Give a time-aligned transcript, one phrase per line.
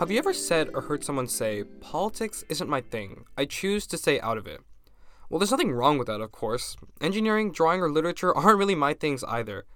[0.00, 3.98] Have you ever said or heard someone say, politics isn't my thing, I choose to
[3.98, 4.62] stay out of it?
[5.28, 6.74] Well, there's nothing wrong with that, of course.
[7.02, 9.66] Engineering, drawing, or literature aren't really my things either.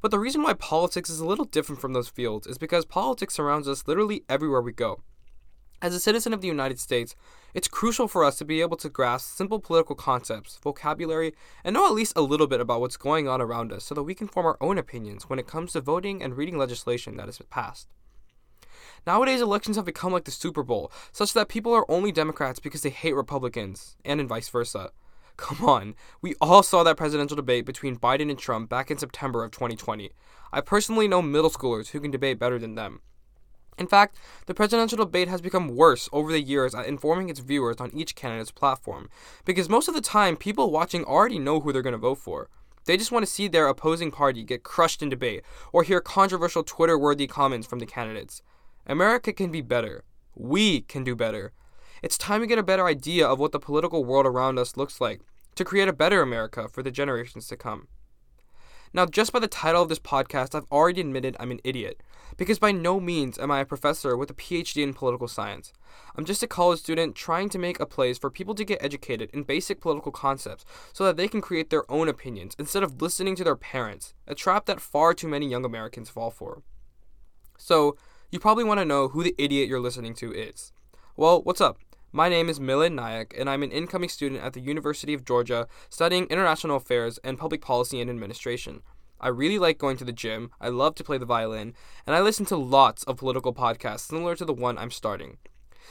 [0.00, 3.34] But the reason why politics is a little different from those fields is because politics
[3.34, 5.02] surrounds us literally everywhere we go.
[5.84, 7.14] As a citizen of the United States,
[7.52, 11.86] it's crucial for us to be able to grasp simple political concepts, vocabulary, and know
[11.86, 14.26] at least a little bit about what's going on around us so that we can
[14.26, 17.88] form our own opinions when it comes to voting and reading legislation that is passed.
[19.06, 22.80] Nowadays, elections have become like the Super Bowl, such that people are only Democrats because
[22.80, 24.90] they hate Republicans, and in vice versa.
[25.36, 29.44] Come on, we all saw that presidential debate between Biden and Trump back in September
[29.44, 30.12] of 2020.
[30.50, 33.02] I personally know middle schoolers who can debate better than them.
[33.78, 37.76] In fact, the presidential debate has become worse over the years at informing its viewers
[37.78, 39.08] on each candidate's platform,
[39.44, 42.48] because most of the time, people watching already know who they're going to vote for.
[42.86, 46.62] They just want to see their opposing party get crushed in debate or hear controversial
[46.62, 48.42] Twitter worthy comments from the candidates.
[48.86, 50.04] America can be better.
[50.34, 51.52] We can do better.
[52.02, 55.00] It's time to get a better idea of what the political world around us looks
[55.00, 55.22] like
[55.54, 57.88] to create a better America for the generations to come.
[58.94, 62.00] Now, just by the title of this podcast, I've already admitted I'm an idiot,
[62.36, 65.72] because by no means am I a professor with a PhD in political science.
[66.14, 69.30] I'm just a college student trying to make a place for people to get educated
[69.32, 73.34] in basic political concepts so that they can create their own opinions instead of listening
[73.34, 76.62] to their parents, a trap that far too many young Americans fall for.
[77.58, 77.96] So,
[78.30, 80.72] you probably want to know who the idiot you're listening to is.
[81.16, 81.78] Well, what's up?
[82.16, 85.66] My name is Milind Nayak, and I'm an incoming student at the University of Georgia
[85.88, 88.82] studying international affairs and public policy and administration.
[89.20, 91.74] I really like going to the gym, I love to play the violin,
[92.06, 95.38] and I listen to lots of political podcasts similar to the one I'm starting.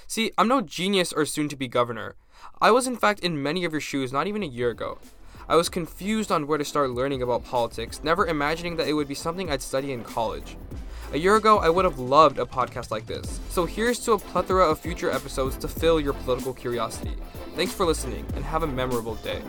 [0.08, 2.16] See, I'm no genius or soon to be governor.
[2.62, 5.00] I was, in fact, in many of your shoes not even a year ago.
[5.50, 9.10] I was confused on where to start learning about politics, never imagining that it would
[9.10, 10.56] be something I'd study in college.
[11.14, 13.39] A year ago, I would have loved a podcast like this.
[13.50, 17.15] So here's to a plethora of future episodes to fill your political curiosity.
[17.55, 19.43] Thanks for listening, and have a memorable day.